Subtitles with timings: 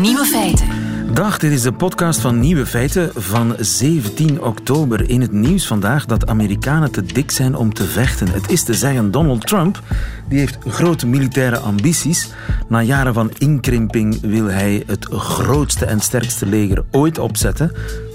[0.00, 0.68] Nieuwe feiten.
[1.14, 5.10] Dag, dit is de podcast van Nieuwe Feiten van 17 oktober.
[5.10, 8.28] In het nieuws vandaag dat Amerikanen te dik zijn om te vechten.
[8.28, 9.80] Het is te zeggen, Donald Trump
[10.28, 12.32] die heeft grote militaire ambities.
[12.68, 17.72] Na jaren van inkrimping wil hij het grootste en sterkste leger ooit opzetten.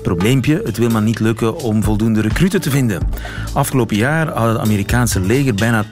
[0.08, 3.02] Probleempje, het wil maar niet lukken om voldoende recruten te vinden.
[3.54, 5.86] Afgelopen jaar had het Amerikaanse leger bijna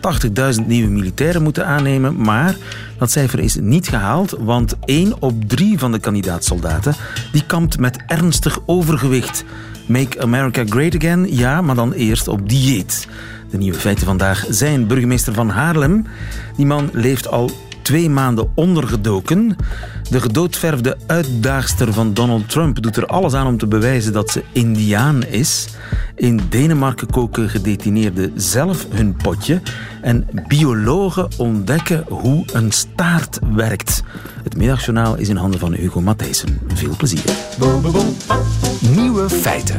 [0.60, 2.56] 80.000 nieuwe militairen moeten aannemen, maar
[2.98, 6.96] dat cijfer is niet gehaald, want één op drie van de kandidaatsoldaten
[7.32, 9.44] die kampt met ernstig overgewicht.
[9.88, 13.08] Make America Great Again, ja, maar dan eerst op dieet.
[13.50, 16.06] De nieuwe feiten vandaag zijn burgemeester van Haarlem.
[16.56, 17.52] Die man leeft al
[17.86, 19.56] twee maanden ondergedoken.
[20.10, 24.44] De gedoodverfde uitdaagster van Donald Trump doet er alles aan om te bewijzen dat ze
[24.52, 25.68] Indiaan is.
[26.16, 29.62] In Denemarken koken gedetineerden zelf hun potje.
[30.02, 34.04] En biologen ontdekken hoe een staart werkt.
[34.44, 36.60] Het middagjournaal is in handen van Hugo Matthijssen.
[36.74, 37.24] Veel plezier.
[38.96, 39.76] Nieuwe feiten.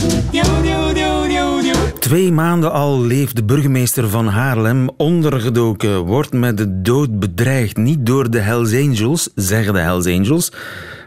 [1.99, 7.77] Twee maanden al leeft de burgemeester van Haarlem ondergedoken, wordt met de dood bedreigd.
[7.77, 10.53] Niet door de Hells Angels, zeggen de Hells Angels,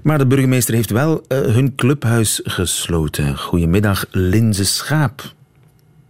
[0.03, 3.37] maar de burgemeester heeft wel uh, hun clubhuis gesloten.
[3.37, 5.33] Goedemiddag, Linze Schaap.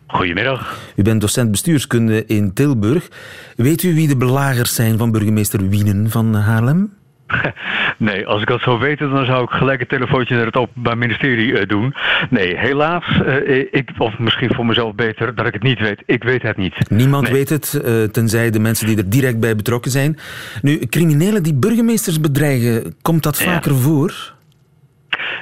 [0.07, 0.77] Goedemiddag.
[0.95, 3.07] U bent docent bestuurskunde in Tilburg.
[3.55, 6.93] Weet u wie de belagers zijn van burgemeester Wienen van Haarlem?
[7.97, 10.97] Nee, als ik dat zou weten, dan zou ik gelijk een telefoontje naar het Openbaar
[10.97, 11.93] Ministerie uh, doen.
[12.29, 16.03] Nee, helaas, uh, ik, of misschien voor mezelf beter dat ik het niet weet.
[16.05, 16.89] Ik weet het niet.
[16.89, 17.33] Niemand nee.
[17.33, 17.81] weet het,
[18.13, 20.17] tenzij de mensen die er direct bij betrokken zijn.
[20.61, 23.77] Nu, criminelen die burgemeesters bedreigen, komt dat vaker ja.
[23.77, 24.37] voor?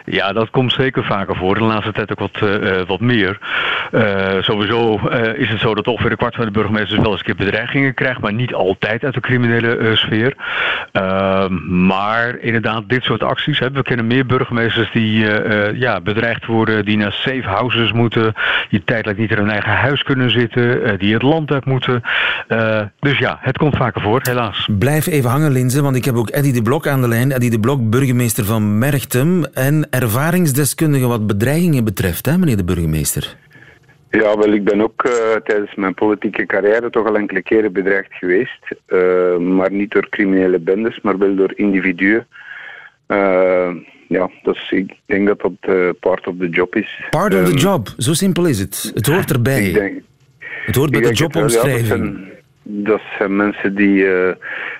[0.10, 1.56] Ja, dat komt zeker vaker voor.
[1.56, 3.38] De laatste tijd ook wat, uh, wat meer.
[3.92, 4.96] Uh, sowieso
[5.36, 7.94] is het zo dat ongeveer een kwart van de burgemeesters wel eens een keer bedreigingen
[7.94, 10.36] krijgt, maar niet altijd uit de criminele sfeer.
[10.92, 13.60] Ehm, maar inderdaad, dit soort acties.
[13.60, 15.26] Hè, we kennen meer burgemeesters die
[15.74, 18.34] ja, bedreigd worden, die naar safe houses moeten,
[18.70, 22.02] die tijdelijk niet in hun eigen huis kunnen zitten, die het land uit moeten.
[23.00, 24.68] dus ja, het komt vaker voor, helaas.
[24.80, 27.32] Blijf even hangen, Linze, want ik heb ook Eddie de Blok aan de lijn.
[27.32, 33.36] Eddie de Blok, burgemeester van Merchtem en ervaringsdeskundige wat bedreigingen betreft, hè, meneer de burgemeester?
[34.12, 35.12] Ja, wel, ik ben ook uh,
[35.44, 38.60] tijdens mijn politieke carrière toch al enkele keren bedreigd geweest.
[38.88, 42.28] Uh, maar niet door criminele bendes, maar wel door individuen.
[43.08, 43.70] Uh,
[44.08, 47.02] ja, dus ik denk dat dat part of the job is.
[47.10, 48.92] Part of the job, zo simpel is het.
[48.94, 49.72] Het hoort erbij.
[49.72, 50.02] Denk,
[50.66, 52.18] het hoort bij de jobomschrijving.
[52.64, 54.06] Dat zijn mensen die,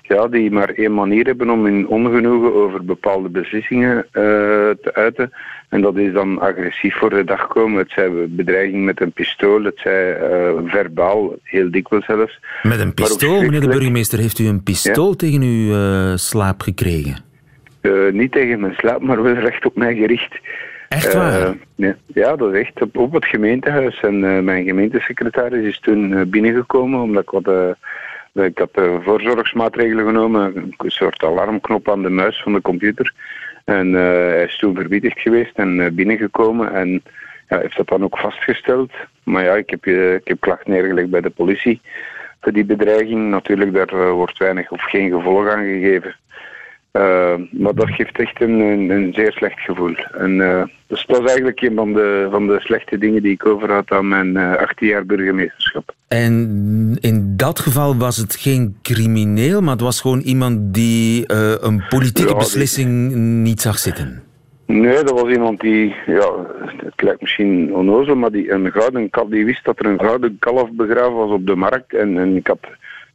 [0.08, 5.32] ja, die maar één manier hebben om hun ongenoegen over bepaalde beslissingen uh, te uiten.
[5.70, 7.78] En dat is dan agressief voor de dag komen.
[7.78, 12.40] Het zij bedreiging met een pistool, het zij uh, verbaal, heel dikwijls zelfs.
[12.64, 15.16] Met een pistool, meneer de burgemeester, heeft u een pistool ja?
[15.16, 17.26] tegen uw slaap gekregen?
[18.12, 20.40] niet tegen mijn slaap, maar wel recht op mij gericht.
[20.90, 21.56] Echt waar?
[21.76, 24.00] Uh, ja, dat is echt op, op het gemeentehuis.
[24.00, 27.76] En uh, mijn gemeentesecretaris is toen uh, binnengekomen, omdat ik wat...
[28.46, 33.14] ik had voorzorgsmaatregelen genomen, een soort alarmknop aan de muis van de computer.
[33.66, 37.04] En hij is toen verwittigd geweest en binnengekomen en
[37.50, 38.92] ja, heeft dat dan ook vastgesteld.
[39.24, 41.82] Maar ja, ik heb, ik heb klacht neergelegd bij de politie
[42.42, 43.30] voor die bedreiging.
[43.30, 46.16] Natuurlijk, daar wordt weinig of geen gevolg aan gegeven.
[46.94, 49.96] Uh, maar dat geeft echt een, een, een zeer slecht gevoel.
[50.18, 53.46] En, uh, dus dat is eigenlijk een van de, van de slechte dingen die ik
[53.46, 55.96] overhoud aan mijn uh, 18 jaar burgemeesterschap.
[56.08, 56.34] En
[57.00, 61.34] in dat geval was het geen crimineel, maar het was gewoon iemand die
[61.64, 63.18] een politieke ja, beslissing die...
[63.18, 64.24] niet zag zitten?
[64.66, 66.32] Nee, dat was iemand die, ja,
[66.76, 70.38] het lijkt misschien onnozel, maar die een gouden kalf, die wist dat er een gouden
[70.40, 71.94] kalf begraven was op de markt.
[71.94, 72.68] En, en ik had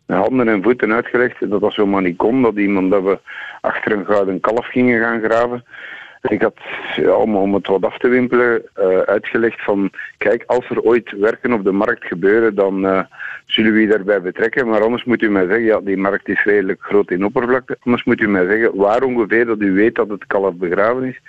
[0.06, 3.18] handen en voeten uitgelegd dat dat zomaar niet kon, dat iemand dat we
[3.60, 5.64] achter een gouden kalf gingen gaan graven.
[6.22, 6.56] Ik had,
[6.96, 11.52] ja, om, het wat af te wimpelen, uh, uitgelegd van, kijk, als er ooit werken
[11.52, 13.00] op de markt gebeuren, dan uh,
[13.46, 14.68] zullen we je daarbij betrekken.
[14.68, 17.76] Maar anders moet u mij zeggen, ja, die markt is redelijk groot in oppervlakte.
[17.80, 21.20] Anders moet u mij zeggen waar ongeveer dat u weet dat het kalf begraven is.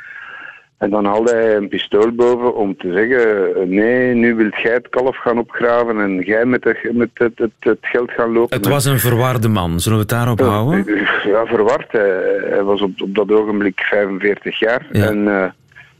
[0.83, 4.89] En dan haalde hij een pistool boven om te zeggen: nee, nu wilt jij het
[4.89, 8.57] kalf gaan opgraven en jij met, de, met het, het, het, geld gaan lopen.
[8.57, 10.85] Het was een verwarde man, zullen we het daarop ja, houden?
[11.23, 11.91] Ja, verward.
[11.91, 14.87] Hij, was op, op dat ogenblik 45 jaar.
[14.91, 15.05] Ja.
[15.05, 15.45] En, uh,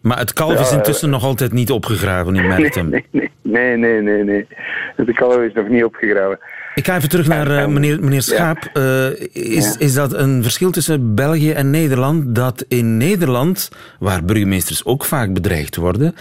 [0.02, 2.90] maar het kalf ja, is intussen uh, nog altijd niet opgegraven in Merchtem.
[2.92, 4.48] Nee, nee, nee, nee, nee, nee.
[4.96, 6.40] Het kalf is nog niet opgegraven.
[6.76, 8.70] Ik ga even terug naar uh, meneer, meneer Schaap.
[8.74, 9.76] Uh, is, ja.
[9.80, 12.36] is dat een verschil tussen België en Nederland?
[12.36, 16.16] Dat in Nederland, waar burgemeesters ook vaak bedreigd worden,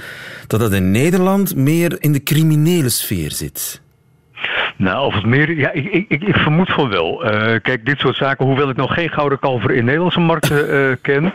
[0.47, 3.81] dat dat in Nederland meer in de criminele sfeer zit?
[4.83, 5.57] Nou, of het meer.
[5.57, 7.25] Ja, ik, ik, ik vermoed van wel.
[7.25, 7.31] Uh,
[7.63, 11.33] kijk, dit soort zaken, hoewel ik nog geen gouden kalver in Nederlandse markten uh, ken.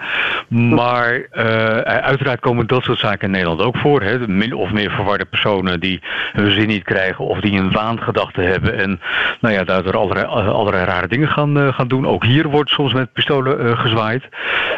[0.76, 1.44] Maar uh,
[1.82, 4.02] uiteraard komen dat soort zaken in Nederland ook voor.
[4.02, 4.28] Hè.
[4.28, 6.02] Min of meer verwarde personen die
[6.34, 8.78] hun zin niet krijgen of die een waangedachte hebben.
[8.78, 9.00] En
[9.42, 12.08] nou ja, daardoor allerlei, allerlei rare dingen gaan, gaan doen.
[12.08, 14.24] Ook hier wordt soms met pistolen gezwaaid.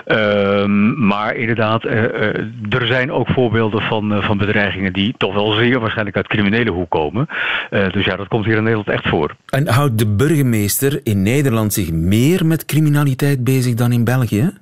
[0.06, 6.16] Ehm, maar inderdaad, er zijn ook voorbeelden van, van bedreigingen die toch wel zeer waarschijnlijk
[6.16, 7.28] uit criminele hoek komen.
[7.70, 9.36] dus ja, dat komt hier Nederland echt voor.
[9.46, 14.54] En houdt de burgemeester in Nederland zich meer met criminaliteit bezig dan in België?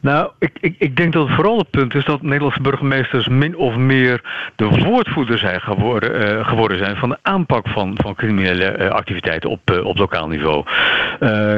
[0.00, 3.56] Nou, ik, ik, ik denk dat het vooral het punt is dat Nederlandse burgemeesters min
[3.56, 4.20] of meer
[4.56, 9.50] de woordvoerder zijn geworden, uh, geworden zijn van de aanpak van, van criminele uh, activiteiten
[9.50, 10.64] op, uh, op lokaal niveau.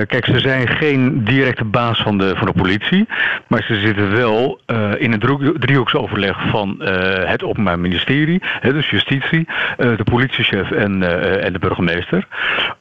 [0.06, 3.08] kijk, ze zijn geen directe baas van de, van de politie,
[3.46, 4.60] maar ze zitten wel
[4.98, 6.76] in een driehoeksoverleg van
[7.24, 9.46] het Openbaar Ministerie, dus justitie,
[9.76, 11.02] de politiechef en,
[11.42, 12.26] en de burgemeester.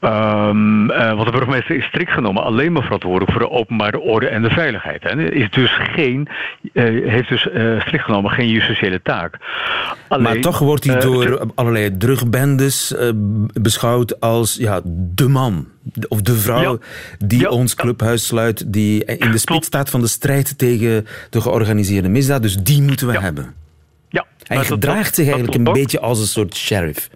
[0.01, 4.41] Um, want de burgemeester is strikt genomen alleen maar verantwoordelijk voor de openbare orde en
[4.41, 5.03] de veiligheid.
[5.03, 5.15] Hè.
[5.53, 6.27] Dus geen,
[6.73, 9.37] uh, heeft dus uh, strikt genomen geen justitiële taak.
[10.07, 12.95] Alleen, maar toch wordt hij uh, door allerlei drugbendes
[13.53, 15.67] beschouwd als ja, de man
[16.07, 17.25] of de vrouw ja.
[17.25, 17.49] die ja.
[17.49, 22.41] ons clubhuis sluit, die in de spits staat van de strijd tegen de georganiseerde misdaad.
[22.41, 23.21] Dus die moeten we ja.
[23.21, 23.53] hebben.
[24.09, 27.09] Ja, hij gedraagt dat, zich eigenlijk een beetje als een soort sheriff.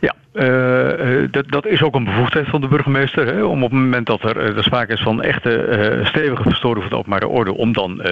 [0.00, 3.26] Ja, uh, dat, dat, is ook een bevoegdheid van de burgemeester.
[3.26, 5.66] Hè, om op het moment dat er, er sprake is van echte
[6.00, 8.04] uh, stevige verstoring van de openbare orde, om dan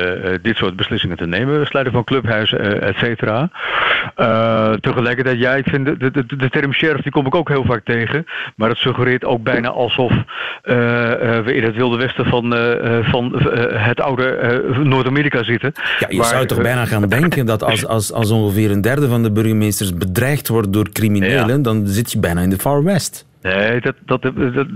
[0.43, 1.67] dit soort beslissingen te nemen.
[1.67, 3.51] Sluiten van clubhuizen, et cetera.
[4.81, 7.85] tegelijkertijd, ja, ik vind de, de, de, term sheriff, die kom ik ook heel vaak
[7.85, 8.27] tegen.
[8.57, 10.13] Maar het suggereert ook bijna alsof
[10.63, 12.55] we in het wilde westen van,
[13.05, 13.33] van
[13.73, 15.73] het oude Noord-Amerika zitten.
[15.99, 19.23] Ja, je zou toch bijna gaan denken dat als, als, als ongeveer een derde van
[19.23, 21.63] de burgemeesters bedreigd wordt door criminelen, ja.
[21.63, 23.25] dan zit je bijna in de Far West.
[23.45, 24.67] Nee, dat, dat, dat, dat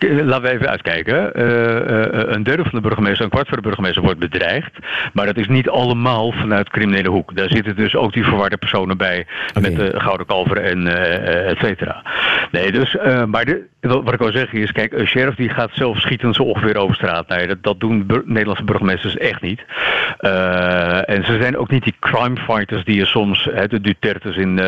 [0.00, 1.32] laten we even uitkijken.
[1.34, 4.78] Uh, uh, een derde van de burgemeester, een kwart van de burgemeester wordt bedreigd.
[5.12, 7.36] Maar dat is niet allemaal vanuit criminele hoek.
[7.36, 9.26] Daar zitten dus ook die verwarde personen bij.
[9.54, 9.62] Okay.
[9.62, 12.02] Met de Gouden Kalver en uh, et cetera.
[12.50, 15.98] Nee, dus, maar de, wat ik wil zeggen is, kijk, een sheriff die gaat zelf
[16.00, 17.28] schieten zo ongeveer over straat.
[17.28, 19.64] Nee, dat, dat doen bur Nederlandse burgemeesters echt niet.
[21.04, 24.58] en ze zijn ook niet die crime fighters die je soms, hè, de Dutertes in,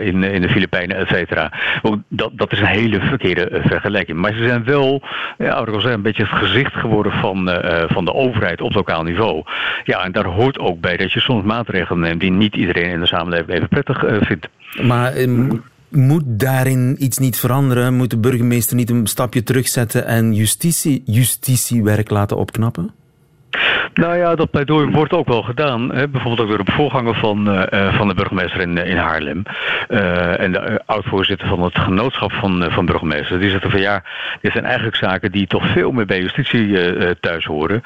[0.00, 1.52] in, in de Filipijnen, et cetera.
[2.08, 4.18] Dat, dat is een hele verkeerde uh, vergelijking.
[4.18, 5.02] Maar ze zijn wel,
[5.38, 9.42] ja, ik een beetje het gezicht geworden van, uh, van de overheid op lokaal niveau.
[9.84, 13.00] Ja, en daar hoort ook bij dat je soms maatregelen neemt die niet iedereen in
[13.00, 14.48] de samenleving even prettig vindt.
[14.82, 17.94] Maar um, moet daarin iets niet veranderen?
[17.94, 22.90] Moet de burgemeester niet een stapje terugzetten en justitie, justitiewerk laten opknappen?
[23.94, 25.94] Nou ja, dat pleidooi wordt ook wel gedaan.
[25.94, 26.08] Hè?
[26.08, 29.42] Bijvoorbeeld ook door de voorganger van, uh, van de burgemeester in, in Haarlem.
[29.88, 33.40] Uh, en de oud-voorzitter van het genootschap van, van burgemeesters.
[33.40, 34.02] Die zegt van ja,
[34.40, 36.78] dit zijn eigenlijk zaken die toch veel meer bij justitie
[37.20, 37.82] thuis horen.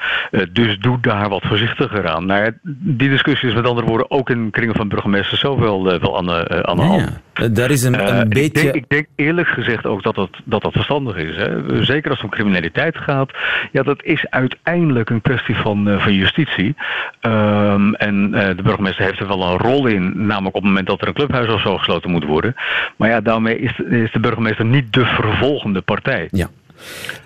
[0.51, 2.25] dus doe daar wat voorzichtiger aan.
[2.25, 5.83] Nou ja, die discussie is met andere woorden ook in kringen van burgemeesters zo wel,
[5.83, 7.01] wel aan, de, aan de ja, hand.
[7.33, 7.47] Ja.
[7.47, 8.45] Daar is een, een beetje...
[8.45, 11.35] Ik denk, ik denk, eerlijk gezegd ook dat dat, dat, dat verstandig is.
[11.35, 11.83] Hè?
[11.83, 13.31] Zeker als het om criminaliteit gaat.
[13.71, 16.75] Ja, dat is uiteindelijk een kwestie van van justitie.
[17.21, 20.87] Um, en uh, de burgemeester heeft er wel een rol in, namelijk op het moment
[20.87, 22.55] dat er een clubhuis of zo gesloten moet worden.
[22.95, 26.27] Maar ja, daarmee is, is de burgemeester niet de vervolgende partij.
[26.31, 26.49] Ja.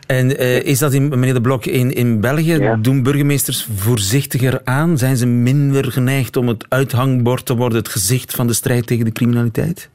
[0.07, 2.57] En uh, is dat in, meneer De Blok in, in België?
[2.57, 2.75] Ja.
[2.75, 4.97] Doen burgemeesters voorzichtiger aan?
[4.97, 9.05] Zijn ze minder geneigd om het uithangbord te worden, het gezicht van de strijd tegen
[9.05, 9.89] de criminaliteit?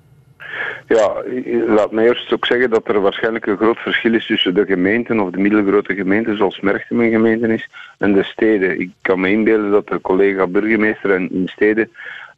[0.88, 1.22] Ja,
[1.66, 5.20] laat mij eerst ook zeggen dat er waarschijnlijk een groot verschil is tussen de gemeenten
[5.20, 8.80] of de middelgrote gemeenten, zoals Merchtem een gemeente is, en de steden.
[8.80, 11.90] Ik kan me inbeelden dat de collega burgemeester in steden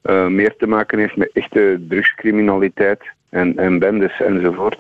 [0.03, 4.79] uh, meer te maken heeft met echte drugscriminaliteit en, en bendes enzovoort.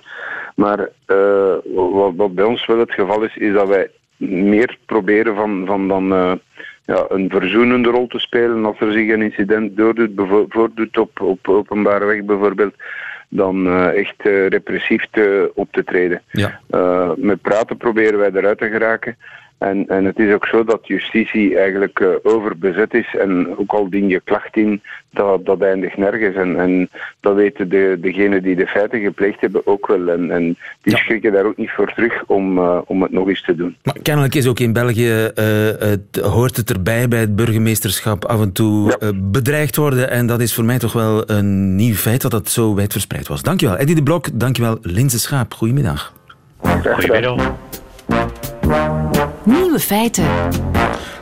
[0.54, 1.54] Maar uh,
[2.16, 6.12] wat, bij ons wel het geval is, is dat wij meer proberen van, van dan
[6.12, 6.32] uh,
[6.84, 9.72] ja, een verzoenende rol te spelen als er zich een incident
[10.48, 12.74] voordoet op, op openbare weg bijvoorbeeld
[13.28, 16.22] dan uh, echt uh, repressief te, op te treden.
[16.30, 16.60] Ja.
[16.70, 19.16] Uh, met praten proberen wij eruit te geraken.
[19.58, 23.14] En, en het is ook zo dat justitie eigenlijk uh, overbezet is.
[23.18, 26.36] En ook al dien je klacht in, dat, dat eindigt nergens.
[26.36, 30.08] En, en dat weten de, degenen die de feiten gepleegd hebben ook wel.
[30.08, 30.98] En, en die ja.
[30.98, 33.76] schrikken daar ook niet voor terug om, uh, om het nog eens te doen.
[33.82, 35.44] Maar kennelijk is ook in België, uh,
[35.78, 39.12] het, hoort het erbij bij het burgemeesterschap af en toe ja.
[39.14, 40.10] bedreigd worden.
[40.10, 43.42] En dat is voor mij toch wel een nieuw feit dat dat zo wijdverspreid was.
[43.42, 45.54] Dankjewel Eddie de Blok, dankjewel Linse Schaap.
[45.54, 46.12] Goedemiddag.
[46.58, 47.56] Goedemiddag.
[49.48, 50.24] Nieuwe feiten.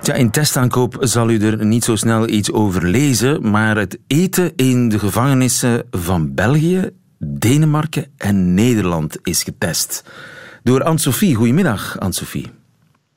[0.02, 4.52] Ja, in testaankoop zal u er niet zo snel iets over lezen, maar het eten
[4.56, 10.04] in de gevangenissen van België Denemarken en Nederland is getest.
[10.62, 11.34] Door Anne-Sophie.
[11.34, 12.50] Goedemiddag, Anne-Sophie.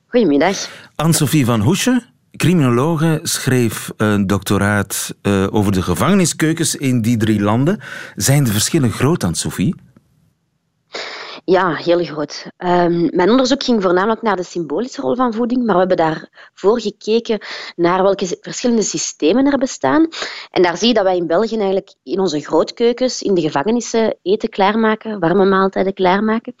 [0.06, 0.68] Goedemiddag.
[0.94, 2.02] Anne-Sophie van Hoesje,
[2.36, 7.80] criminologe, schreef een doctoraat uh, over de gevangeniskeukens in die drie landen.
[8.16, 9.74] Zijn de verschillen groot, Anne-Sophie?
[11.50, 12.46] Ja, heel groot.
[12.58, 16.80] Um, mijn onderzoek ging voornamelijk naar de symbolische rol van voeding, maar we hebben daarvoor
[16.80, 17.40] gekeken
[17.76, 20.08] naar welke verschillende systemen er bestaan.
[20.50, 24.16] En daar zie je dat wij in België eigenlijk in onze grootkeukens, in de gevangenissen,
[24.22, 26.54] eten klaarmaken, warme maaltijden klaarmaken.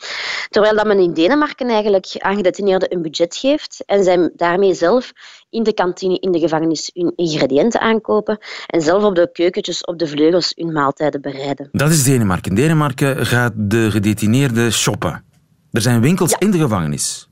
[0.48, 5.12] Terwijl dat men in Denemarken eigenlijk aan gedetineerden een budget geeft en zij daarmee zelf
[5.50, 9.98] in de kantine in de gevangenis hun ingrediënten aankopen en zelf op de keukentjes op
[9.98, 11.68] de vleugels hun maaltijden bereiden.
[11.72, 12.50] Dat is Denemarken.
[12.50, 15.24] In Denemarken gaat de gedetineerde shoppen.
[15.70, 17.30] Er zijn winkels in de gevangenis.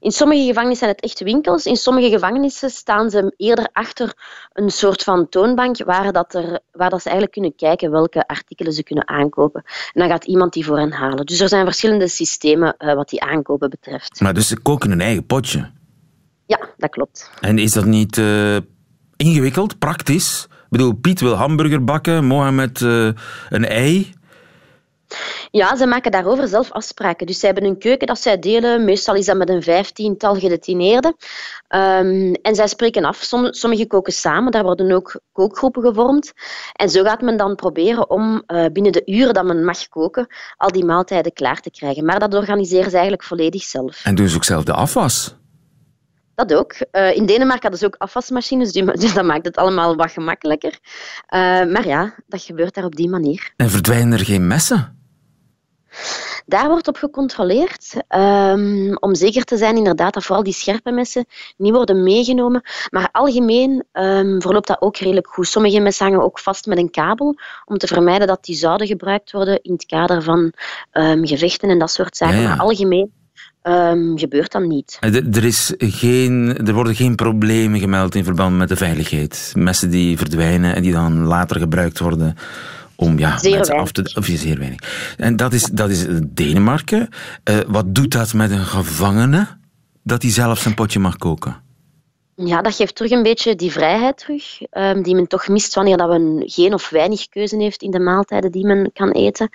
[0.00, 1.64] In sommige gevangenissen zijn het echt winkels.
[1.64, 4.12] In sommige gevangenissen staan ze eerder achter
[4.52, 8.72] een soort van toonbank waar, dat er, waar dat ze eigenlijk kunnen kijken welke artikelen
[8.72, 9.62] ze kunnen aankopen.
[9.64, 11.26] En dan gaat iemand die voor hen halen.
[11.26, 14.20] Dus er zijn verschillende systemen uh, wat die aankopen betreft.
[14.20, 15.70] Maar dus ze koken een eigen potje?
[16.48, 17.30] Ja, dat klopt.
[17.40, 18.56] En is dat niet uh,
[19.16, 20.46] ingewikkeld, praktisch?
[20.50, 23.10] Ik bedoel, Piet wil hamburger bakken, Mohamed uh,
[23.48, 24.12] een ei.
[25.50, 27.26] Ja, ze maken daarover zelf afspraken.
[27.26, 28.84] Dus ze hebben een keuken dat zij delen.
[28.84, 31.16] Meestal is dat met een vijftiental gedetineerden.
[31.68, 33.28] Um, en zij spreken af.
[33.50, 34.52] Sommigen koken samen.
[34.52, 36.32] Daar worden ook kookgroepen gevormd.
[36.72, 40.26] En zo gaat men dan proberen om uh, binnen de uren dat men mag koken,
[40.56, 42.04] al die maaltijden klaar te krijgen.
[42.04, 44.04] Maar dat organiseren ze eigenlijk volledig zelf.
[44.04, 45.37] En doen ze ook zelf de afwas?
[46.46, 46.74] Dat ook.
[46.92, 50.70] Uh, in Denemarken hadden ze ook afwasmachines, dus dat maakt het allemaal wat gemakkelijker.
[50.70, 53.52] Uh, maar ja, dat gebeurt daar op die manier.
[53.56, 54.98] En verdwijnen er geen messen?
[56.46, 61.26] Daar wordt op gecontroleerd, um, om zeker te zijn inderdaad dat vooral die scherpe messen
[61.56, 62.62] niet worden meegenomen.
[62.90, 65.48] Maar algemeen um, verloopt dat ook redelijk goed.
[65.48, 69.32] Sommige messen hangen ook vast met een kabel, om te vermijden dat die zouden gebruikt
[69.32, 70.52] worden in het kader van
[70.92, 72.36] um, gevechten en dat soort zaken.
[72.36, 72.48] Ja, ja.
[72.48, 73.12] Maar algemeen
[73.62, 74.98] Um, gebeurt dat niet.
[75.00, 79.52] Er, is geen, er worden geen problemen gemeld in verband met de veiligheid.
[79.56, 82.36] Messen die verdwijnen en die dan later gebruikt worden
[82.96, 84.12] om ja, zeer mensen af te...
[84.14, 85.14] Of zeer weinig.
[85.16, 87.08] En dat is, dat is Denemarken.
[87.50, 89.46] Uh, wat doet dat met een gevangene
[90.02, 91.56] dat hij zelf zijn potje mag koken?
[92.44, 95.96] Ja, dat geeft terug een beetje die vrijheid terug, um, die men toch mist wanneer
[95.96, 99.48] dat men geen of weinig keuze heeft in de maaltijden die men kan eten.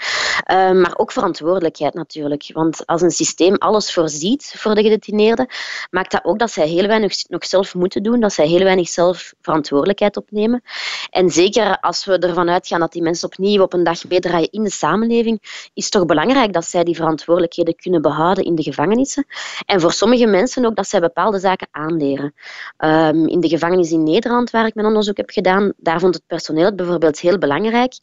[0.51, 2.49] Um, maar ook verantwoordelijkheid natuurlijk.
[2.53, 5.47] Want als een systeem alles voorziet voor de gedetineerden,
[5.89, 8.89] maakt dat ook dat zij heel weinig nog zelf moeten doen, dat zij heel weinig
[8.89, 10.61] zelf verantwoordelijkheid opnemen.
[11.09, 14.63] En zeker als we ervan uitgaan dat die mensen opnieuw op een dag meedraaien in
[14.63, 19.25] de samenleving, is het toch belangrijk dat zij die verantwoordelijkheden kunnen behouden in de gevangenissen.
[19.65, 22.33] En voor sommige mensen ook dat zij bepaalde zaken aanleren.
[22.77, 26.23] Um, in de gevangenis in Nederland, waar ik mijn onderzoek heb gedaan, daar vond het
[26.27, 27.93] personeel het bijvoorbeeld heel belangrijk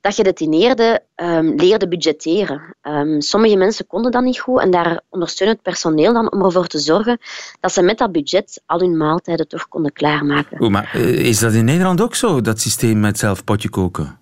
[0.00, 2.76] dat gedetineerden um, leerden budgetteren.
[2.82, 6.66] Um, sommige mensen konden dat niet goed en daar ondersteunde het personeel dan om ervoor
[6.66, 7.18] te zorgen
[7.60, 10.60] dat ze met dat budget al hun maaltijden toch konden klaarmaken.
[10.60, 14.18] O, maar uh, is dat in Nederland ook zo, dat systeem met zelf potje koken?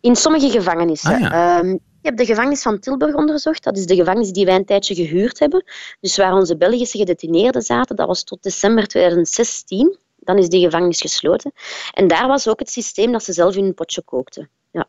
[0.00, 1.14] In sommige gevangenissen.
[1.14, 1.60] Ah, ja.
[2.02, 3.64] Ik heb de gevangenis van Tilburg onderzocht.
[3.64, 5.64] Dat is de gevangenis die wij een tijdje gehuurd hebben.
[6.00, 9.96] Dus waar onze Belgische gedetineerden zaten, dat was tot december 2016.
[10.18, 11.52] Dan is die gevangenis gesloten.
[11.92, 14.48] En daar was ook het systeem dat ze zelf in een potje kookten.
[14.70, 14.86] Ja.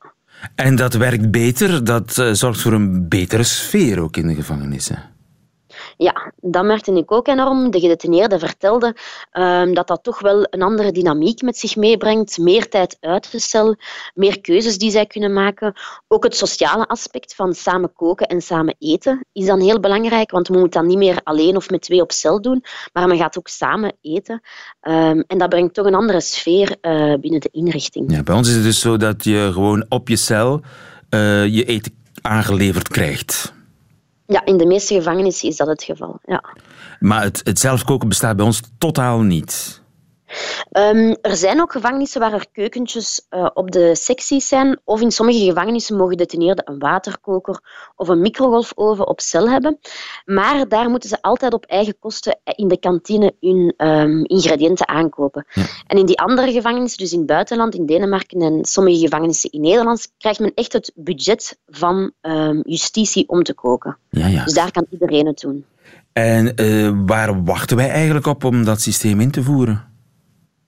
[0.55, 5.09] En dat werkt beter, dat uh, zorgt voor een betere sfeer ook in de gevangenissen.
[6.01, 7.71] Ja, dat merkte ik ook enorm.
[7.71, 8.95] De gedetineerde vertelde
[9.33, 12.37] um, dat dat toch wel een andere dynamiek met zich meebrengt.
[12.37, 13.75] Meer tijd uit de cel,
[14.13, 15.73] meer keuzes die zij kunnen maken.
[16.07, 20.49] Ook het sociale aspect van samen koken en samen eten is dan heel belangrijk, want
[20.49, 23.37] men moet dat niet meer alleen of met twee op cel doen, maar men gaat
[23.37, 24.41] ook samen eten.
[24.81, 28.11] Um, en dat brengt toch een andere sfeer uh, binnen de inrichting.
[28.11, 30.61] Ja, bij ons is het dus zo dat je gewoon op je cel
[31.09, 33.59] uh, je eten aangeleverd krijgt.
[34.31, 36.19] Ja, in de meeste gevangenissen is dat het geval.
[36.25, 36.43] Ja.
[36.99, 39.80] Maar het, het zelfkoken bestaat bij ons totaal niet.
[40.71, 44.79] Um, er zijn ook gevangenissen waar er keukentjes uh, op de secties zijn.
[44.83, 47.59] Of in sommige gevangenissen mogen detineerden een waterkoker
[47.95, 49.79] of een microgolfoven op cel hebben.
[50.25, 55.45] Maar daar moeten ze altijd op eigen kosten in de kantine hun um, ingrediënten aankopen.
[55.53, 55.65] Ja.
[55.87, 59.61] En in die andere gevangenissen, dus in het buitenland, in Denemarken en sommige gevangenissen in
[59.61, 63.97] Nederland, krijgt men echt het budget van um, justitie om te koken.
[64.09, 64.43] Ja, ja.
[64.43, 65.65] Dus daar kan iedereen het doen.
[66.13, 69.90] En uh, waar wachten wij eigenlijk op om dat systeem in te voeren?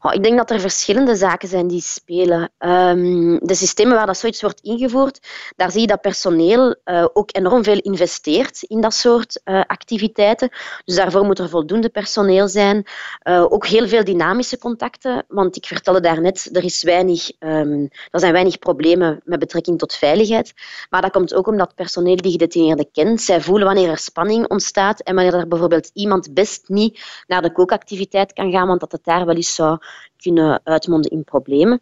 [0.00, 2.50] Oh, ik denk dat er verschillende zaken zijn die spelen.
[2.58, 5.26] Um, de systemen waar dat zoiets wordt ingevoerd,
[5.56, 10.48] daar zie je dat personeel uh, ook enorm veel investeert in dat soort uh, activiteiten.
[10.84, 12.86] Dus daarvoor moet er voldoende personeel zijn.
[13.24, 18.20] Uh, ook heel veel dynamische contacten, want ik vertelde daarnet, er, is weinig, um, er
[18.20, 20.52] zijn weinig problemen met betrekking tot veiligheid.
[20.90, 25.00] Maar dat komt ook omdat personeel die gedetineerden kent, zij voelen wanneer er spanning ontstaat
[25.00, 29.04] en wanneer er bijvoorbeeld iemand best niet naar de kookactiviteit kan gaan, want dat het
[29.04, 29.78] daar wel eens zou
[30.16, 31.80] kunnen uitmonden in problemen.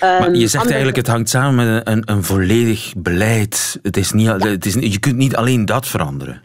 [0.00, 3.78] Maar je ehm, zegt eigenlijk, het hangt samen met een, een volledig beleid.
[3.82, 6.42] Het is niet, het is, je kunt niet alleen dat veranderen.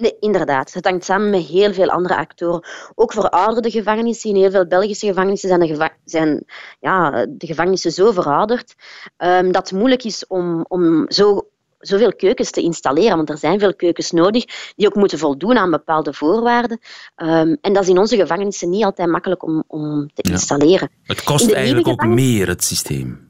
[0.00, 0.72] Nee, inderdaad.
[0.72, 2.64] Het hangt samen met heel veel andere actoren.
[2.94, 4.30] Ook verouderde gevangenissen.
[4.30, 6.44] In heel veel Belgische gevangenissen zijn de, geva zijn,
[6.80, 8.74] ja, de gevangenissen zo verouderd
[9.18, 11.48] um, dat het moeilijk is om, om zo
[11.80, 14.44] zoveel keukens te installeren, want er zijn veel keukens nodig
[14.76, 16.78] die ook moeten voldoen aan bepaalde voorwaarden.
[17.16, 20.90] Um, en dat is in onze gevangenissen niet altijd makkelijk om, om te installeren.
[21.02, 23.28] Het kost eigenlijk ook meer, het systeem.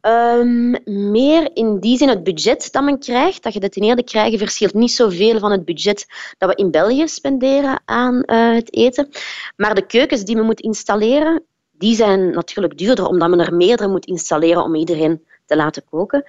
[0.00, 0.76] Um,
[1.10, 5.38] meer in die zin het budget dat men krijgt, dat gedetineerden krijgen, verschilt niet zoveel
[5.38, 6.06] van het budget
[6.38, 9.08] dat we in België spenderen aan uh, het eten.
[9.56, 13.88] Maar de keukens die men moet installeren, die zijn natuurlijk duurder, omdat men er meerdere
[13.88, 16.24] moet installeren om iedereen te laten koken.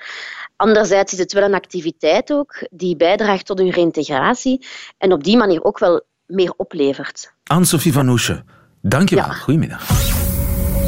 [0.55, 4.65] Anderzijds is het wel een activiteit ook die bijdraagt tot hun reïntegratie
[4.97, 7.33] en op die manier ook wel meer oplevert.
[7.43, 8.43] Anne-Sophie van Oesche,
[8.81, 9.25] dankjewel.
[9.25, 9.33] Ja.
[9.33, 9.89] Goedemiddag.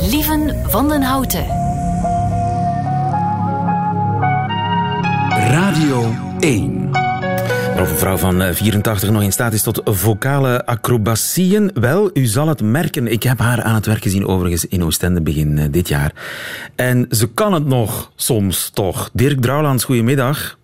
[0.10, 1.46] Lieven van den Houten.
[5.30, 6.99] Radio 1.
[7.80, 11.72] Of een vrouw van 84 eh, nog in staat is tot vocale acrobacieën.
[11.74, 13.08] Wel, u zal het merken.
[13.08, 16.12] Ik heb haar aan het werk gezien overigens in Oostende begin eh, dit jaar.
[16.76, 19.10] En ze kan het nog, soms toch.
[19.14, 20.58] Dirk Drouwlands, goedemiddag.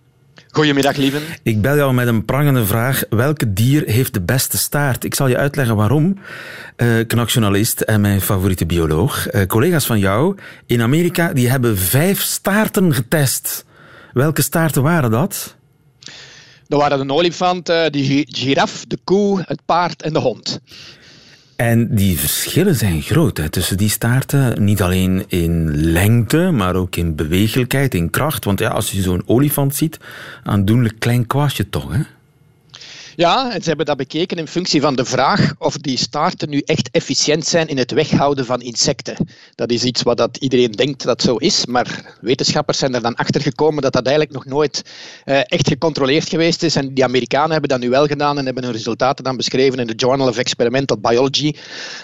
[0.50, 1.20] Goedemiddag, lieven.
[1.42, 3.02] Ik bel jou met een prangende vraag.
[3.10, 5.04] Welke dier heeft de beste staart?
[5.04, 6.18] Ik zal je uitleggen waarom.
[6.76, 9.32] Uh, knakjournalist en mijn favoriete bioloog.
[9.32, 13.64] Uh, collega's van jou in Amerika die hebben vijf staarten getest.
[14.12, 15.55] Welke staarten waren dat?
[16.68, 20.60] Dat waren de olifant, de giraf, de koe, het paard en de hond.
[21.56, 24.64] En die verschillen zijn groot tussen die staarten.
[24.64, 28.44] Niet alleen in lengte, maar ook in bewegelijkheid, in kracht.
[28.44, 29.98] Want ja, als je zo'n olifant ziet,
[30.42, 32.00] aandoenlijk klein kwastje toch, hè?
[33.16, 36.62] Ja, en ze hebben dat bekeken in functie van de vraag of die staarten nu
[36.64, 39.16] echt efficiënt zijn in het weghouden van insecten.
[39.54, 43.14] Dat is iets wat dat iedereen denkt dat zo is, maar wetenschappers zijn er dan
[43.14, 44.82] achter gekomen dat dat eigenlijk nog nooit
[45.24, 46.76] uh, echt gecontroleerd geweest is.
[46.76, 49.86] En die Amerikanen hebben dat nu wel gedaan en hebben hun resultaten dan beschreven in
[49.86, 51.54] de Journal of Experimental Biology.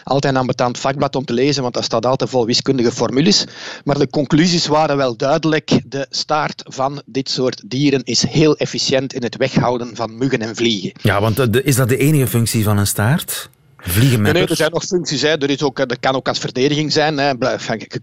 [0.04, 3.44] Altijd een ambetant vakblad om te lezen, want dat staat altijd vol wiskundige formules.
[3.84, 5.80] Maar de conclusies waren wel duidelijk.
[5.86, 10.56] De staart van dit soort dieren is heel efficiënt in het weghouden van muggen en
[10.56, 11.01] vliegen.
[11.02, 13.50] Ja, want eh, is dat de enige functie van een staart?
[13.84, 15.22] Vliegen nee, nee, er zijn nog functies.
[15.22, 15.28] Hè.
[15.28, 17.18] Er is ook, dat kan ook als verdediging zijn.
[17.18, 17.32] Hè.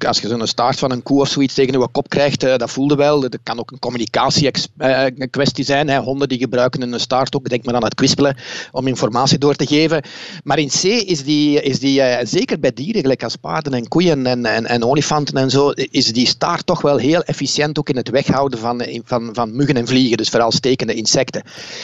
[0.08, 2.72] Als je zo'n staart van een koe of zoiets tegen je kop krijgt, eh, dat
[2.72, 3.20] voelde wel.
[3.20, 5.90] Dat kan ook een communicatie-kwestie eh, zijn.
[5.90, 5.98] Hè.
[5.98, 8.38] Honden die gebruiken een staart ook, denk maar aan het kwispelen,
[8.72, 10.04] om informatie door te geven.
[10.44, 14.26] Maar in C is die, is die zeker bij dieren, gelijk als paarden en koeien
[14.26, 17.98] en, en, en olifanten en zo, is die staart toch wel heel efficiënt ook in
[17.98, 20.18] het weghouden van, van, van muggen en vliegen.
[20.18, 21.44] Dus vooral stekende insecten.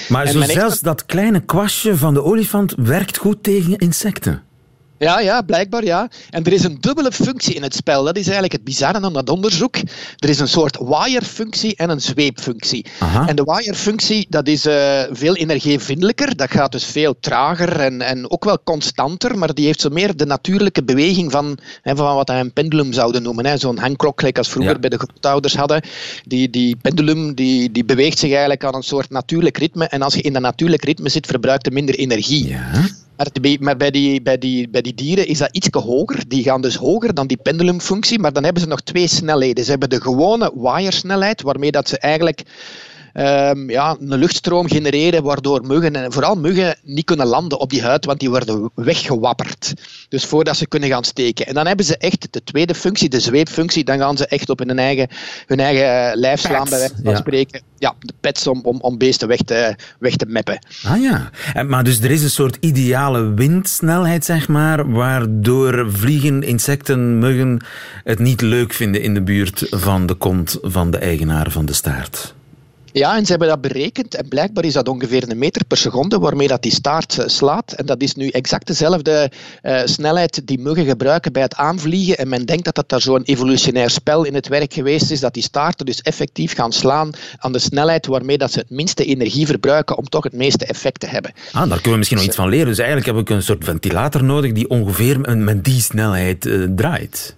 [0.10, 4.44] Maar zo zelfs dat kleine kwastje van de olifant werkt goed tegen insecten.
[4.98, 6.10] Ja, ja, blijkbaar ja.
[6.30, 8.04] En er is een dubbele functie in het spel.
[8.04, 9.76] Dat is eigenlijk het bizarre aan dat onderzoek.
[10.16, 12.86] Er is een soort wire-functie en een zweepfunctie.
[13.28, 16.36] En de wire-functie dat is uh, veel energievriendelijker.
[16.36, 19.38] Dat gaat dus veel trager en, en ook wel constanter.
[19.38, 22.94] Maar die heeft zo meer de natuurlijke beweging van, hè, van wat we een pendulum
[22.94, 23.60] zouden noemen.
[23.60, 25.82] Zo'n hangklok, gelijk als vroeger bij de grootouders hadden.
[26.26, 29.88] Die, die pendulum die, die beweegt zich eigenlijk aan een soort natuurlijk ritme.
[29.88, 32.48] En als je in dat natuurlijk ritme zit, verbruikt je minder energie.
[32.48, 32.95] Ja.
[33.60, 36.24] Maar bij die, bij, die, bij die dieren is dat iets hoger.
[36.28, 39.64] Die gaan dus hoger dan die pendulumfunctie, maar dan hebben ze nog twee snelheden.
[39.64, 42.44] Ze hebben de gewone wire-snelheid, waarmee dat ze eigenlijk
[43.18, 47.82] um, ja, een luchtstroom genereren waardoor muggen, en vooral muggen, niet kunnen landen op die
[47.82, 49.74] huid, want die worden weggewapperd.
[50.10, 51.48] Dus voordat ze kunnen gaan steken.
[51.48, 54.60] En dan hebben ze echt de tweede functie, de zweepfunctie, dan gaan ze echt op
[54.60, 55.08] hun eigen,
[55.46, 57.18] hun eigen eh, lijf slaan, bij wijze van ja.
[57.18, 57.62] spreken.
[57.78, 60.60] Ja, de pets om, om, om beesten weg te, weg te meppen.
[60.84, 61.30] Ah ja,
[61.64, 67.66] maar dus er is een soort ideale windsnelheid, zeg maar, waardoor vliegen, insecten, muggen
[68.04, 71.74] het niet leuk vinden in de buurt van de kont van de eigenaar van de
[71.74, 72.35] staart.
[72.98, 76.20] Ja, en ze hebben dat berekend en blijkbaar is dat ongeveer een meter per seconde
[76.20, 77.72] waarmee dat die staart eh, slaat.
[77.72, 79.32] En dat is nu exact dezelfde
[79.64, 82.18] uh, snelheid die muggen gebruiken bij het aanvliegen.
[82.18, 85.34] En men denkt dat dat daar zo'n evolutionair spel in het werk geweest is, dat
[85.34, 89.46] die staarten dus effectief gaan slaan aan de snelheid waarmee dat ze het minste energie
[89.46, 91.34] verbruiken om toch het meeste effect te hebben.
[91.52, 92.68] Ah, daar kunnen we misschien nog iets van leren.
[92.68, 97.36] Dus eigenlijk hebben we een soort ventilator nodig die ongeveer met die snelheid uh, draait.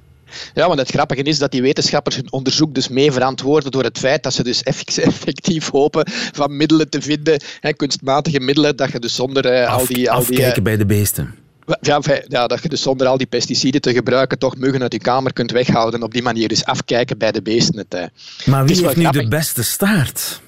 [0.53, 3.97] Ja, want het grappige is dat die wetenschappers hun onderzoek dus mee verantwoorden door het
[3.97, 4.63] feit dat ze dus
[4.95, 9.85] effectief hopen van middelen te vinden, hè, kunstmatige middelen, dat je dus zonder Af, al
[9.85, 10.11] die...
[10.11, 11.35] Al afkijken die, bij de beesten.
[11.81, 14.99] Ja, ja, dat je dus zonder al die pesticiden te gebruiken toch muggen uit je
[14.99, 17.77] kamer kunt weghouden en op die manier dus afkijken bij de beesten.
[17.77, 18.03] Het, uh,
[18.45, 19.21] maar wie heeft nu grappig.
[19.21, 20.41] de beste staart?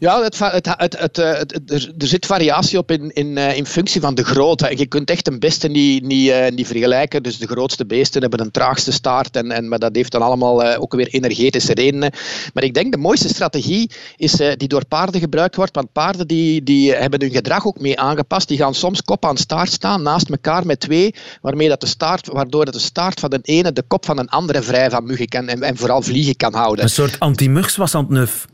[0.00, 0.66] Ja, het, het,
[0.98, 4.76] het, er, er, zit variatie op in, in, in functie van de grootte.
[4.76, 7.22] Je kunt echt een beste niet, niet, niet vergelijken.
[7.22, 9.36] Dus de grootste beesten hebben een traagste staart.
[9.36, 12.12] En, en, maar dat heeft dan allemaal ook weer energetische redenen.
[12.54, 15.74] Maar ik denk de mooiste strategie is die door paarden gebruikt wordt.
[15.74, 18.48] Want paarden die, die hebben hun gedrag ook mee aangepast.
[18.48, 21.14] Die gaan soms kop aan staart staan naast elkaar met twee.
[21.40, 24.28] Waarmee dat de staart, waardoor dat de staart van de ene de kop van een
[24.28, 25.26] andere vrij van muggen.
[25.48, 26.84] En, en vooral vliegen kan houden.
[26.84, 28.46] Een soort anti-mugswasantnuf.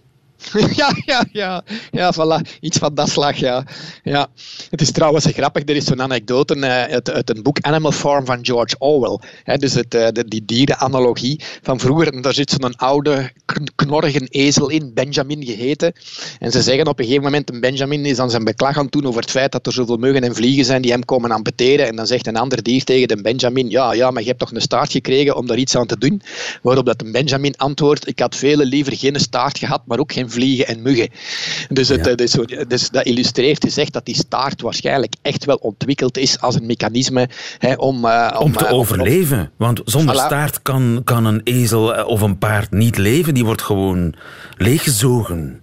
[0.81, 2.59] ja, ja, ja, ja, voilà.
[2.61, 3.65] Iets van dat slag, ja.
[4.03, 4.29] ja.
[4.71, 8.25] Het is trouwens grappig, er is zo'n anekdote uh, uit, uit, een boek Animal Farm
[8.25, 9.19] van George Orwell.
[9.59, 12.23] Dus het, de, die dierenanalogie van vroeger.
[12.23, 13.33] Daar zit zo'n oude,
[13.75, 15.93] knorrige ezel in, Benjamin geheten.
[16.39, 19.07] En ze zeggen op een gegeven moment, een Benjamin is dan zijn beklag aan doen
[19.07, 21.87] over het feit dat er zoveel muggen en vliegen zijn die hem komen amputeren.
[21.87, 24.53] En dan zegt een ander dier tegen de Benjamin, ja, ja, maar je hebt toch
[24.53, 26.23] een staart gekregen om daar iets aan te doen?
[26.63, 30.31] Waarop dat een Benjamin antwoordt, ik had veel liever geen staart gehad, maar ook geen
[30.35, 31.09] vliegen en muggen.
[31.69, 32.15] Dus, het, ja.
[32.15, 32.37] dus,
[32.69, 36.67] dus dat illustreert dus echt dat die staart waarschijnlijk echt wel ontwikkeld is als een
[36.67, 38.53] mechanisme hè, om, uh, om...
[38.53, 39.39] te uh, overleven.
[39.39, 40.25] Om, Want zonder voilà.
[40.25, 43.35] staart kan, kan een ezel of een paard niet leven.
[43.35, 44.15] Die wordt gewoon
[44.57, 45.61] leeggezogen.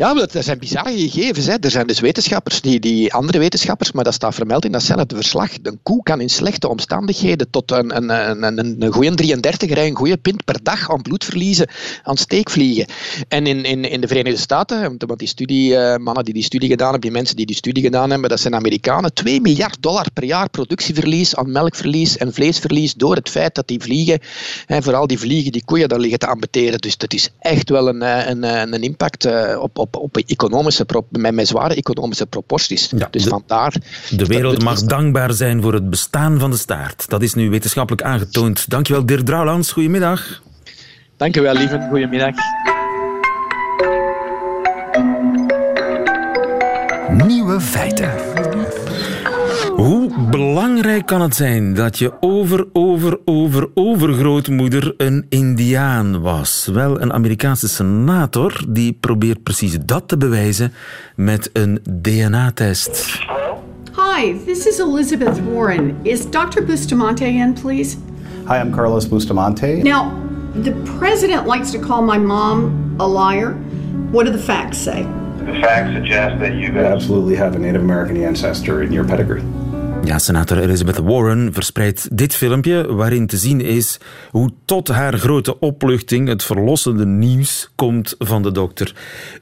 [0.00, 1.46] Ja, dat zijn bizarre gegevens.
[1.46, 1.54] Hè.
[1.60, 5.50] Er zijn dus wetenschappers, die, die andere wetenschappers, maar dat staat vermeld in datzelfde verslag.
[5.62, 9.96] Een koe kan in slechte omstandigheden tot een, een, een, een, een goede 33 een
[9.96, 11.68] goede pint per dag aan bloed verliezen,
[12.02, 12.86] aan steekvliegen.
[13.28, 16.68] En in, in, in de Verenigde Staten, want die studie, uh, mannen die die studie
[16.68, 20.06] gedaan hebben, die mensen die die studie gedaan hebben, dat zijn Amerikanen, 2 miljard dollar
[20.12, 24.18] per jaar productieverlies aan melkverlies en vleesverlies door het feit dat die vliegen,
[24.66, 26.78] en vooral die vliegen, die koeien daar liggen te ambeteren.
[26.78, 31.34] Dus dat is echt wel een, een, een impact op, op op, op economische, met,
[31.34, 32.90] met zware economische proporties.
[32.96, 33.74] Ja, dus de, vandaar...
[34.10, 37.08] De wereld mag dankbaar zijn voor het bestaan van de staart.
[37.08, 38.70] Dat is nu wetenschappelijk aangetoond.
[38.70, 39.72] Dankjewel Dirk Drouwlands.
[39.72, 40.42] Goedemiddag.
[41.16, 41.86] Dankjewel, lieve.
[41.90, 42.34] Goedemiddag.
[47.26, 48.29] Nieuwe feiten.
[49.76, 56.68] Hoe belangrijk kan het zijn dat je over, over, over, overgrootmoeder een Indiaan was?
[56.72, 60.72] Wel, een Amerikaanse senator die probeert precies dat te bewijzen
[61.16, 63.18] met een DNA-test.
[63.96, 65.96] Hi, this is Elizabeth Warren.
[66.02, 66.62] Is Dr.
[66.66, 67.96] Bustamante in, please?
[68.46, 69.80] Hi, I'm Carlos Bustamante.
[69.82, 70.12] Now,
[70.62, 73.56] the president likes to call my mom a liar.
[74.10, 75.06] What do the facts say?
[75.38, 79.42] The facts suggest that you absolutely have a Native American ancestor in your pedigree.
[80.04, 83.98] Ja, senator Elizabeth Warren verspreidt dit filmpje waarin te zien is
[84.30, 88.94] hoe tot haar grote opluchting het verlossende nieuws komt van de dokter.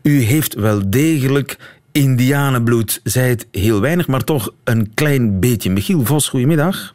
[0.02, 1.56] U heeft wel degelijk
[1.92, 5.70] indianenbloed, zei het heel weinig, maar toch een klein beetje.
[5.70, 6.94] Michiel Vos, goedemiddag.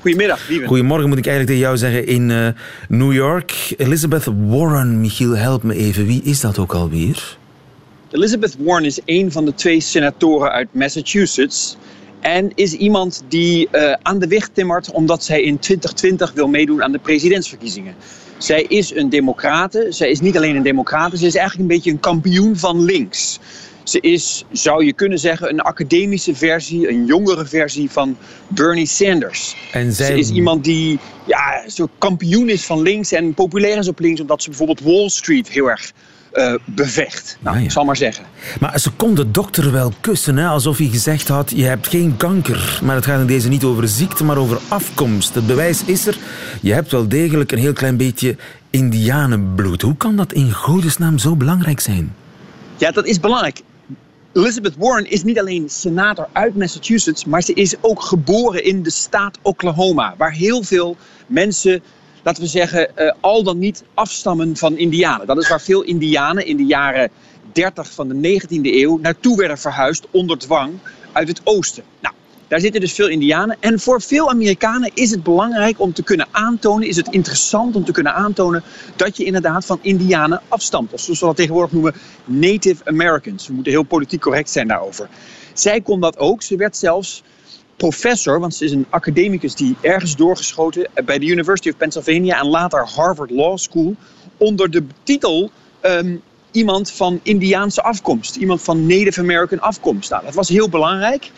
[0.00, 0.66] Goedemiddag, lieve.
[0.66, 2.48] Goedemorgen moet ik eigenlijk tegen jou zeggen in uh,
[2.88, 3.74] New York.
[3.76, 6.06] Elizabeth Warren, Michiel, help me even.
[6.06, 7.38] Wie is dat ook alweer?
[8.10, 11.76] Elizabeth Warren is een van de twee senatoren uit Massachusetts
[12.20, 16.82] en is iemand die uh, aan de weg timmert omdat zij in 2020 wil meedoen
[16.82, 17.94] aan de presidentsverkiezingen.
[18.38, 19.86] Zij is een democrate.
[19.90, 23.38] Zij is niet alleen een democrate, ze is eigenlijk een beetje een kampioen van links.
[23.82, 28.16] Ze is, zou je kunnen zeggen, een academische versie, een jongere versie van
[28.48, 29.56] Bernie Sanders.
[29.72, 30.06] En zij...
[30.06, 34.20] Ze is iemand die ja, zo kampioen is van links en populair is op links,
[34.20, 35.92] omdat ze bijvoorbeeld Wall Street heel erg
[36.32, 37.36] uh, bevecht.
[37.40, 37.66] Nou, ah, ja.
[37.66, 38.24] ik zal maar zeggen.
[38.60, 40.46] Maar ze kon de dokter wel kussen, hè?
[40.46, 42.78] alsof hij gezegd had: Je hebt geen kanker.
[42.82, 45.34] Maar het gaat in deze niet over ziekte, maar over afkomst.
[45.34, 46.18] Het bewijs is er.
[46.60, 48.36] Je hebt wel degelijk een heel klein beetje
[48.70, 49.82] Indianenbloed.
[49.82, 52.14] Hoe kan dat in godesnaam zo belangrijk zijn?
[52.76, 53.60] Ja, dat is belangrijk.
[54.32, 58.90] Elizabeth Warren is niet alleen senator uit Massachusetts, maar ze is ook geboren in de
[58.90, 61.82] staat Oklahoma, waar heel veel mensen
[62.22, 65.26] laten we zeggen, uh, al dan niet afstammen van Indianen.
[65.26, 67.10] Dat is waar veel Indianen in de jaren
[67.52, 70.72] 30 van de 19e eeuw naartoe werden verhuisd onder dwang
[71.12, 71.82] uit het oosten.
[72.00, 72.14] Nou,
[72.48, 73.56] Daar zitten dus veel Indianen.
[73.60, 77.84] En voor veel Amerikanen is het belangrijk om te kunnen aantonen, is het interessant om
[77.84, 78.62] te kunnen aantonen
[78.96, 80.92] dat je inderdaad van Indianen afstamt.
[80.92, 83.46] Of zoals we dat tegenwoordig noemen, Native Americans.
[83.46, 85.08] We moeten heel politiek correct zijn daarover.
[85.54, 86.42] Zij kon dat ook.
[86.42, 87.22] Ze werd zelfs
[87.80, 92.46] professor, want ze is een academicus die ergens doorgeschoten bij de University of Pennsylvania en
[92.46, 93.94] later Harvard Law School
[94.36, 96.16] onder de titel ehm,
[96.50, 100.10] iemand van Indiaanse afkomst, iemand van Native American afkomst.
[100.10, 101.30] Nou, dat was heel belangrijk.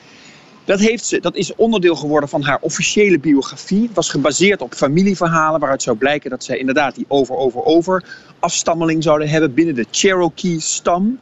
[0.65, 3.83] Dat, heeft ze, dat is onderdeel geworden van haar officiële biografie.
[3.83, 8.05] Het was gebaseerd op familieverhalen waaruit zou blijken dat zij inderdaad die over, over, over
[8.39, 11.19] afstammeling zouden hebben binnen de Cherokee-stam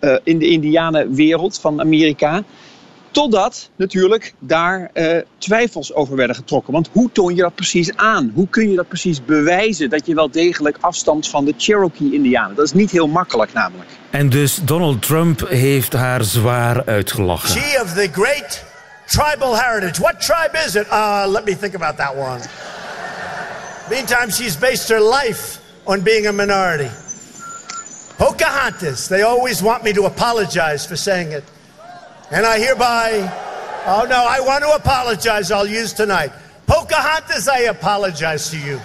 [0.00, 2.44] uh, in de Indianenwereld van Amerika.
[3.18, 6.72] Totdat natuurlijk daar uh, twijfels over werden getrokken.
[6.72, 8.30] Want hoe toon je dat precies aan?
[8.34, 12.56] Hoe kun je dat precies bewijzen dat je wel degelijk afstamt van de Cherokee-Indianen?
[12.56, 13.88] Dat is niet heel makkelijk namelijk.
[14.10, 17.48] En dus Donald Trump heeft haar zwaar uitgelachen.
[17.48, 18.64] She of the great
[19.06, 20.00] tribal heritage.
[20.00, 20.86] What tribe is it?
[20.86, 22.40] Uh, let me think about that one.
[23.90, 26.90] Meantime, she's based her life on being a minority.
[28.16, 29.06] Pocahontas.
[29.06, 31.44] They always want me to apologize for saying it.
[32.30, 33.30] And I hereby,
[33.86, 35.50] oh no, I want to apologize.
[35.50, 36.32] I'll use tonight.
[36.66, 38.78] Pocahontas, I apologize to you.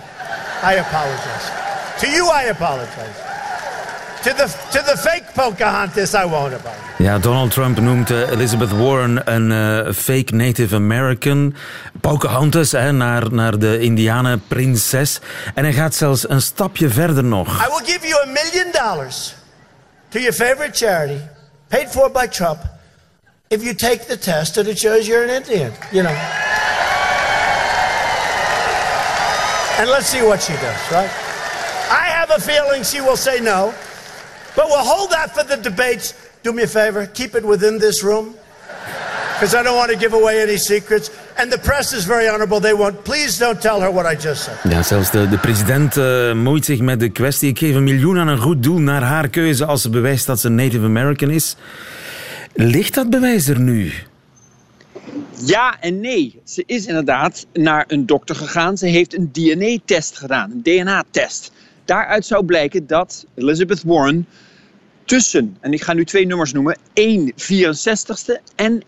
[0.61, 1.51] I apologize.
[1.99, 3.17] To you, I apologize.
[4.23, 6.83] To the, to the fake Pocahontas, I won't apologize.
[6.97, 11.55] Ja, Donald Trump noemt uh, Elizabeth Warren een uh, fake Native American.
[12.01, 15.19] Pocahontas, hè, naar, naar de Indianenprinses.
[15.55, 17.47] En hij gaat zelfs een stapje verder nog.
[17.47, 19.35] I will give you a million dollars
[20.09, 21.19] to your favorite charity,
[21.67, 22.59] paid for by Trump,
[23.53, 26.17] if you take the test and it shows you're an Indian, you know.
[29.79, 31.11] and let's see what she does, right?
[31.89, 33.73] I have a feeling she will say no,
[34.55, 36.13] but we'll hold that for the debates.
[36.41, 38.35] Do me a favor, keep it within this room,
[39.33, 41.11] because I don't want to give away any secrets.
[41.37, 42.59] And the press is very honorable.
[42.59, 43.03] They won't.
[43.03, 44.57] Please don't tell her what I just said.
[44.69, 47.49] Ja, zelfs de, de president uh, moeit zich met de kwestie.
[47.49, 50.39] Ik geef een miljoen aan een goed doel naar haar keuze als ze bewijst dat
[50.39, 51.55] ze Native American is.
[52.53, 53.91] Ligt dat bewijs er nu?
[55.45, 56.41] Ja en nee.
[56.43, 58.77] Ze is inderdaad naar een dokter gegaan.
[58.77, 61.51] Ze heeft een DNA-test gedaan, een DNA-test.
[61.85, 64.27] Daaruit zou blijken dat Elizabeth Warren
[65.05, 68.83] tussen, en ik ga nu twee nummers noemen, 1 64ste en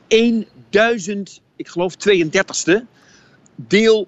[0.69, 2.81] 1000, ik geloof 32ste,
[3.55, 4.07] deel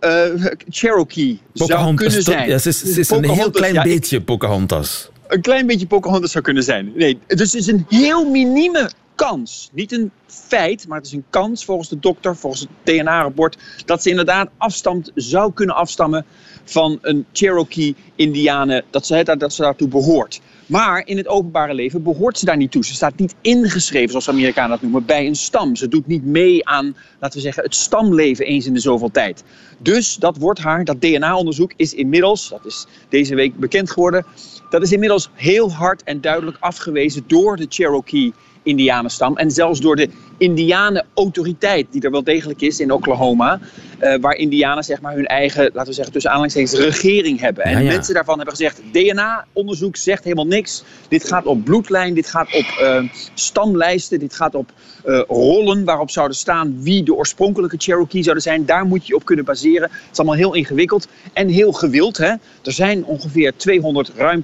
[0.00, 2.48] uh, Cherokee zou kunnen zijn.
[2.48, 5.10] Ja, ze is, ze is een heel klein beetje Pocahontas.
[5.26, 6.92] Een klein beetje Pocahontas zou kunnen zijn.
[6.94, 9.70] Nee, dus het is een heel minieme kans.
[9.72, 14.02] Niet een feit, maar het is een kans volgens de dokter, volgens het DNA-rapport, dat
[14.02, 16.24] ze inderdaad afstamt, zou kunnen afstammen
[16.64, 20.40] van een Cherokee-Indianen, dat ze, dat ze daartoe behoort.
[20.66, 22.84] Maar in het openbare leven behoort ze daar niet toe.
[22.84, 25.76] Ze staat niet ingeschreven, zoals Amerikanen dat noemen, bij een stam.
[25.76, 29.44] Ze doet niet mee aan, laten we zeggen, het stamleven eens in de zoveel tijd.
[29.78, 34.24] Dus dat wordt haar, dat DNA-onderzoek is inmiddels, dat is deze week bekend geworden,
[34.70, 38.32] dat is inmiddels heel hard en duidelijk afgewezen door de Cherokee
[38.64, 39.36] Indianenstam.
[39.36, 43.60] En zelfs door de Indianen-autoriteit, die er wel degelijk is in Oklahoma.
[44.00, 47.64] Uh, waar Indianen zeg maar, hun eigen, laten we zeggen, tussen aanhalingstekens, regering hebben.
[47.64, 50.84] En mensen daarvan hebben gezegd: DNA-onderzoek zegt helemaal niks.
[51.08, 54.72] Dit gaat op bloedlijn, dit gaat op uh, stamlijsten, dit gaat op
[55.04, 58.66] uh, rollen waarop zouden staan wie de oorspronkelijke Cherokee zouden zijn.
[58.66, 59.82] Daar moet je op kunnen baseren.
[59.82, 62.16] Het is allemaal heel ingewikkeld en heel gewild.
[62.16, 62.32] Hè?
[62.62, 64.42] Er zijn ongeveer 200, ruim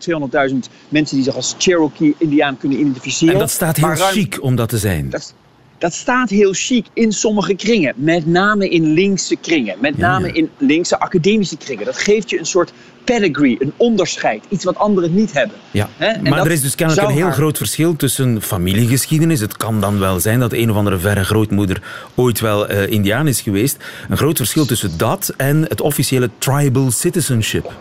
[0.51, 0.57] 200.000
[0.89, 3.35] mensen die zich als Cherokee-Indiaan kunnen identificeren.
[3.35, 5.11] En dat staat heel ruim, chic om dat te zijn.
[5.11, 5.35] Dat,
[5.79, 7.95] dat staat heel chic in sommige kringen.
[7.97, 9.77] Met name in linkse kringen.
[9.81, 10.35] Met name ja.
[10.35, 11.85] in linkse academische kringen.
[11.85, 12.73] Dat geeft je een soort
[13.05, 14.45] pedigree, een onderscheid.
[14.49, 15.57] Iets wat anderen niet hebben.
[15.71, 15.89] Ja.
[16.23, 17.33] Maar er is dus kennelijk een heel haar...
[17.33, 19.41] groot verschil tussen familiegeschiedenis.
[19.41, 21.83] Het kan dan wel zijn dat een of andere verre grootmoeder
[22.15, 23.77] ooit wel uh, Indiaan is geweest.
[24.09, 27.73] Een groot verschil tussen dat en het officiële tribal citizenship.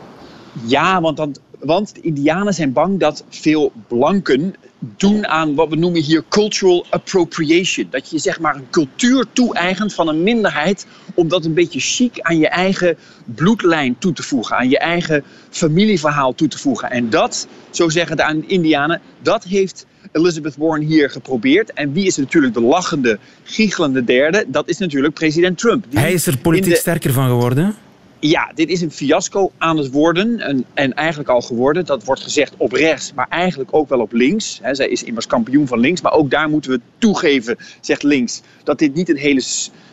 [0.66, 6.02] Ja, want, want de Indianen zijn bang dat veel blanken doen aan wat we noemen
[6.02, 7.88] hier cultural appropriation.
[7.90, 12.20] Dat je zeg maar een cultuur toe-eigent van een minderheid om dat een beetje chic
[12.20, 16.92] aan je eigen bloedlijn toe te voegen, aan je eigen familieverhaal toe te voegen.
[16.92, 21.74] En dat, zo zeggen de Indianen, dat heeft Elizabeth Warren hier geprobeerd.
[21.74, 24.46] En wie is natuurlijk de lachende, giechelende derde?
[24.48, 25.86] Dat is natuurlijk president Trump.
[25.90, 26.80] Hij is er politiek de...
[26.80, 27.76] sterker van geworden?
[28.20, 30.40] Ja, dit is een fiasco aan het worden.
[30.40, 31.86] En, en, eigenlijk al geworden.
[31.86, 34.60] Dat wordt gezegd op rechts, maar eigenlijk ook wel op links.
[34.72, 36.02] zij is immers kampioen van links.
[36.02, 39.42] Maar ook daar moeten we toegeven, zegt links, dat dit niet een hele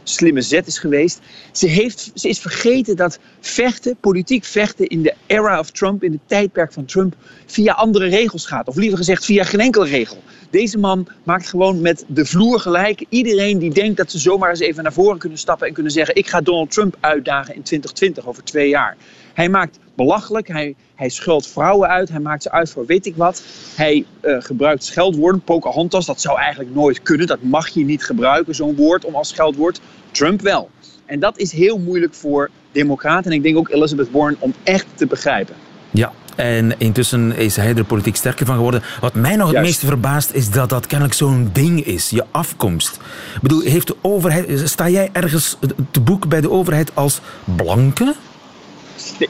[0.09, 1.21] slimme zet is geweest.
[1.53, 6.12] Ze, heeft, ze is vergeten dat vechten, politiek vechten in de era of Trump, in
[6.12, 7.14] het tijdperk van Trump,
[7.47, 8.69] via andere regels gaat.
[8.69, 10.23] Of liever gezegd, via geen enkele regel.
[10.51, 13.05] Deze man maakt gewoon met de vloer gelijk.
[13.09, 16.16] Iedereen die denkt dat ze zomaar eens even naar voren kunnen stappen en kunnen zeggen:
[16.16, 18.97] Ik ga Donald Trump uitdagen in 2020, over twee jaar.
[19.35, 23.16] Hij maakt belachelijk, hij, hij schult vrouwen uit, hij maakt ze uit voor weet ik
[23.16, 23.42] wat.
[23.76, 27.26] Hij uh, gebruikt scheldwoorden, Pocahontas, dat zou eigenlijk nooit kunnen.
[27.26, 29.80] Dat mag je niet gebruiken, zo'n woord, om als scheldwoord.
[30.11, 30.70] Trump wel.
[31.06, 34.87] En dat is heel moeilijk voor democraten en ik denk ook Elizabeth Warren om echt
[34.94, 35.54] te begrijpen.
[35.90, 38.82] Ja, en intussen is hij er politiek sterker van geworden.
[39.00, 42.96] Wat mij nog het meeste verbaast is dat dat kennelijk zo'n ding is, je afkomst.
[43.35, 45.59] Ik bedoel, heeft de overheid, sta jij ergens
[45.90, 48.14] te boek bij de overheid als blanke?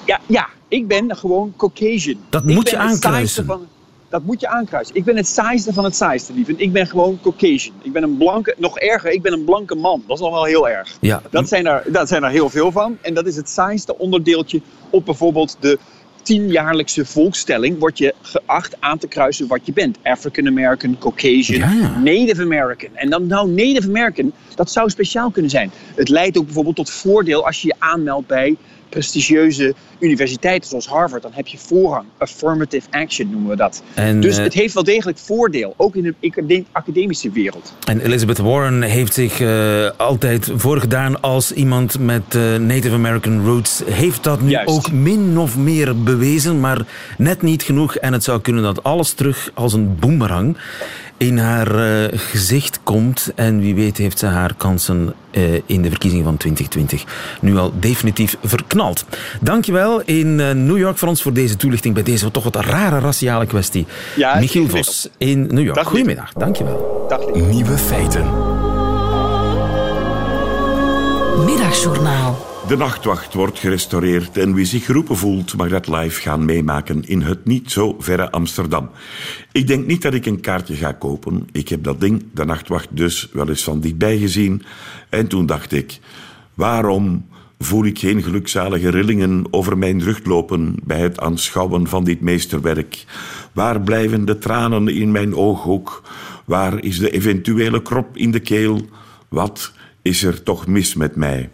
[0.04, 2.18] Ja, ja ik ben gewoon Caucasian.
[2.30, 3.44] Dat moet je aankruisen.
[3.44, 3.66] Van,
[4.08, 4.94] dat moet je aankruisen.
[4.94, 6.48] Ik ben het saaiste van het saaiste, lief.
[6.48, 7.74] Ik ben gewoon Caucasian.
[7.82, 10.02] Ik ben een blanke, nog erger, ik ben een blanke man.
[10.06, 10.96] Dat is nog wel heel erg.
[11.00, 11.22] Ja.
[11.30, 12.98] Dat, zijn er, dat zijn er heel veel van.
[13.00, 15.78] En dat is het saaiste onderdeeltje op bijvoorbeeld de
[16.22, 19.98] tienjaarlijkse volkstelling word je geacht aan te kruisen wat je bent.
[20.02, 22.90] African American, Caucasian, Native American.
[22.94, 25.70] En dan nou Native American, dat zou speciaal kunnen zijn.
[25.94, 28.56] Het leidt ook bijvoorbeeld tot voordeel als je je aanmeldt bij
[28.88, 32.04] prestigieuze universiteiten zoals Harvard, dan heb je voorrang.
[32.18, 33.82] Affirmative action noemen we dat.
[34.20, 37.74] dus eh, het heeft wel degelijk voordeel, ook in de academische wereld.
[37.84, 43.82] En Elizabeth Warren heeft zich uh, altijd voorgedaan als iemand met uh, Native American roots.
[43.86, 46.86] Heeft dat nu ook min of meer bewezen, maar
[47.18, 47.96] net niet genoeg.
[47.96, 50.56] En het zou kunnen dat alles terug als een boemerang
[51.16, 53.32] in haar uh, gezicht komt.
[53.34, 57.04] En wie weet heeft ze haar kansen uh, in de verkiezingen van 2020
[57.40, 59.04] nu al definitief verknald.
[59.40, 62.98] Dankjewel in uh, New York voor ons voor deze toelichting bij deze toch wat rare
[62.98, 63.86] raciale kwestie.
[64.16, 65.76] Ja, Michiel Vos in New York.
[65.76, 67.06] Dag, Goedemiddag, dankjewel.
[67.08, 68.24] Dag, Nieuwe feiten.
[71.44, 72.45] Middagjournaal.
[72.68, 77.20] De nachtwacht wordt gerestaureerd en wie zich geroepen voelt mag dat live gaan meemaken in
[77.22, 78.90] het niet zo verre Amsterdam.
[79.52, 81.48] Ik denk niet dat ik een kaartje ga kopen.
[81.52, 84.62] Ik heb dat ding, de nachtwacht, dus wel eens van dichtbij gezien.
[85.08, 85.98] En toen dacht ik,
[86.54, 87.26] waarom
[87.58, 93.04] voel ik geen gelukzalige rillingen over mijn rug lopen bij het aanschouwen van dit meesterwerk?
[93.52, 96.02] Waar blijven de tranen in mijn ooghoek?
[96.44, 98.80] Waar is de eventuele krop in de keel?
[99.28, 101.50] Wat is er toch mis met mij?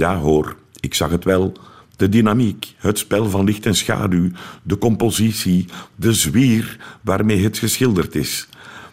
[0.00, 1.52] Ja, hoor, ik zag het wel.
[1.96, 4.30] De dynamiek, het spel van licht en schaduw,
[4.62, 8.48] de compositie, de zwier waarmee het geschilderd is.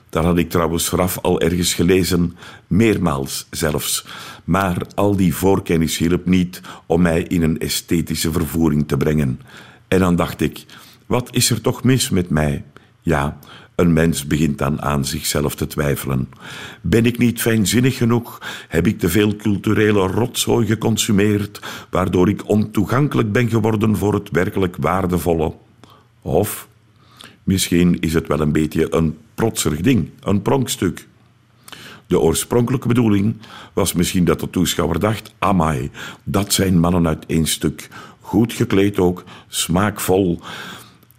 [0.09, 4.05] Dat had ik trouwens vooraf al ergens gelezen, meermaals zelfs.
[4.43, 9.41] Maar al die voorkennis hielp niet om mij in een esthetische vervoering te brengen.
[9.87, 10.65] En dan dacht ik,
[11.05, 12.63] wat is er toch mis met mij?
[13.01, 13.37] Ja,
[13.77, 16.29] een mens begint dan aan zichzelf te twijfelen.
[16.81, 18.41] Ben ik niet fijnzinnig genoeg?
[18.67, 24.75] Heb ik te veel culturele rotzooi geconsumeerd, waardoor ik ontoegankelijk ben geworden voor het werkelijk
[24.79, 25.53] waardevolle?
[26.21, 26.67] Of
[27.43, 31.07] misschien is het wel een beetje een protserig ding, een pronkstuk.
[32.07, 33.35] De oorspronkelijke bedoeling
[33.73, 35.91] was misschien dat de toeschouwer dacht: amai,
[36.23, 37.89] dat zijn mannen uit één stuk.
[38.21, 40.39] Goed gekleed ook, smaakvol.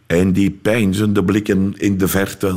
[0.08, 2.54] En die pijnzende blikken in de verte,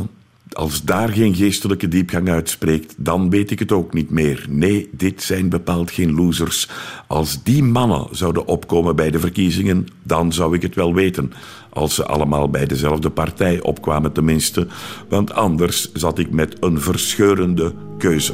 [0.51, 4.45] als daar geen geestelijke diepgang uitspreekt, dan weet ik het ook niet meer.
[4.49, 6.69] Nee, dit zijn bepaald geen losers.
[7.07, 11.33] Als die mannen zouden opkomen bij de verkiezingen, dan zou ik het wel weten.
[11.69, 14.67] Als ze allemaal bij dezelfde partij opkwamen tenminste,
[15.09, 18.33] want anders zat ik met een verscheurende keuze.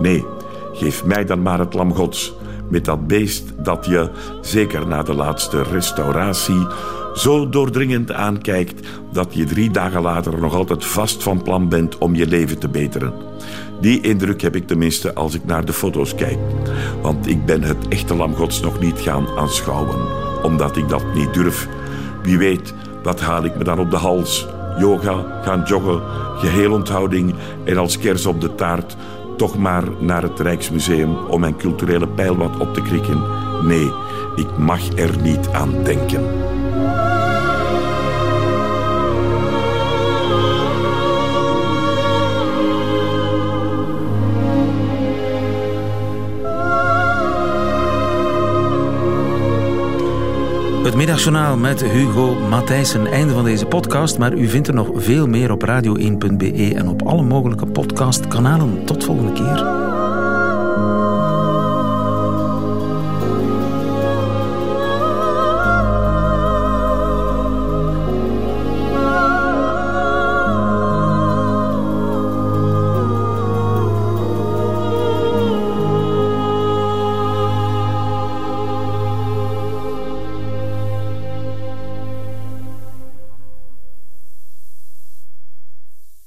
[0.00, 0.24] Nee,
[0.72, 2.32] geef mij dan maar het lam gods,
[2.70, 6.66] met dat beest dat je, zeker na de laatste restauratie,
[7.14, 12.14] zo doordringend aankijkt dat je drie dagen later nog altijd vast van plan bent om
[12.14, 13.12] je leven te beteren.
[13.80, 16.38] Die indruk heb ik tenminste als ik naar de foto's kijk.
[17.02, 19.98] Want ik ben het echte lam gods nog niet gaan aanschouwen,
[20.42, 21.68] omdat ik dat niet durf.
[22.22, 24.46] Wie weet, wat haal ik me dan op de hals?
[24.78, 26.02] Yoga, gaan joggen,
[26.36, 28.96] geheel onthouding en als kers op de taart
[29.36, 33.22] toch maar naar het Rijksmuseum om mijn culturele pijl wat op te krikken.
[33.62, 33.90] Nee,
[34.36, 36.24] ik mag er niet aan denken.
[50.82, 53.06] Het middagjournaal met Hugo Matthijssen.
[53.06, 57.02] Einde van deze podcast, maar u vindt er nog veel meer op radio1.be en op
[57.02, 58.84] alle mogelijke podcastkanalen.
[58.84, 59.81] Tot volgende keer.